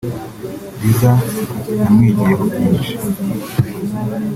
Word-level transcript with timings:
Liza 0.81 1.11
namwigiyeho 1.79 2.43
byinshi 2.51 2.91